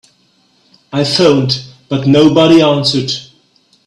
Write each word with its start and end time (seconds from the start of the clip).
I 0.91 1.03
phoned 1.03 1.61
but 1.87 2.07
nobody 2.07 2.59
answered. 2.59 3.11